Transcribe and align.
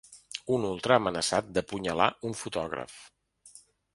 Un 0.53 0.63
ultra 0.69 0.95
ha 0.95 1.01
amenaçat 1.03 1.51
d’apunyalar 1.59 2.09
un 2.31 2.35
fotògraf. 2.41 2.99